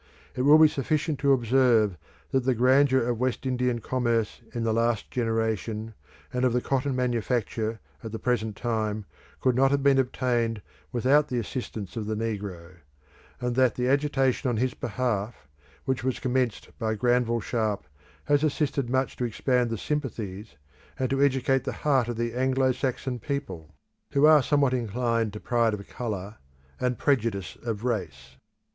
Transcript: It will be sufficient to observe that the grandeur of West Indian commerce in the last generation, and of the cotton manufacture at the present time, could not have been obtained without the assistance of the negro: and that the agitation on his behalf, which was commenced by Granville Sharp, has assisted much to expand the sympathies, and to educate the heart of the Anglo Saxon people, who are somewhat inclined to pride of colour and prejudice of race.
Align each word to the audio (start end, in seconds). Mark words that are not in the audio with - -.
It 0.35 0.41
will 0.41 0.57
be 0.57 0.67
sufficient 0.67 1.19
to 1.19 1.31
observe 1.31 1.95
that 2.31 2.39
the 2.43 2.55
grandeur 2.55 3.03
of 3.07 3.19
West 3.19 3.45
Indian 3.45 3.77
commerce 3.81 4.41
in 4.51 4.63
the 4.63 4.73
last 4.73 5.11
generation, 5.11 5.93
and 6.33 6.43
of 6.43 6.53
the 6.53 6.59
cotton 6.59 6.95
manufacture 6.95 7.79
at 8.03 8.11
the 8.11 8.17
present 8.17 8.55
time, 8.55 9.05
could 9.41 9.55
not 9.55 9.69
have 9.69 9.83
been 9.83 9.99
obtained 9.99 10.63
without 10.91 11.27
the 11.27 11.37
assistance 11.37 11.95
of 11.95 12.07
the 12.07 12.15
negro: 12.15 12.77
and 13.39 13.55
that 13.55 13.75
the 13.75 13.87
agitation 13.87 14.49
on 14.49 14.57
his 14.57 14.73
behalf, 14.73 15.47
which 15.85 16.03
was 16.03 16.19
commenced 16.19 16.69
by 16.79 16.95
Granville 16.95 17.39
Sharp, 17.39 17.83
has 18.23 18.43
assisted 18.43 18.89
much 18.89 19.15
to 19.17 19.23
expand 19.25 19.69
the 19.69 19.77
sympathies, 19.77 20.55
and 20.97 21.11
to 21.11 21.21
educate 21.21 21.63
the 21.63 21.73
heart 21.85 22.07
of 22.07 22.17
the 22.17 22.33
Anglo 22.33 22.71
Saxon 22.71 23.19
people, 23.19 23.75
who 24.13 24.25
are 24.25 24.41
somewhat 24.41 24.73
inclined 24.73 25.31
to 25.33 25.39
pride 25.39 25.75
of 25.75 25.87
colour 25.87 26.37
and 26.79 26.97
prejudice 26.97 27.55
of 27.63 27.83
race. 27.83 28.37